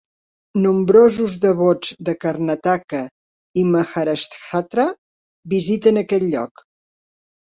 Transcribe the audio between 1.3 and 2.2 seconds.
devots de